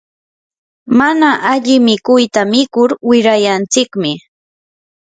mana 0.97 1.29
alli 1.51 1.75
mikuyta 1.85 2.41
mikur 2.53 2.89
wirayanchikmi. 3.09 4.11